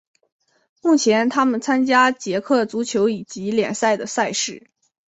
[0.81, 4.71] 目前他们参加捷克足球乙级联赛的赛事。